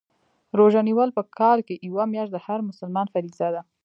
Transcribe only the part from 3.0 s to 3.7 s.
فریضه ده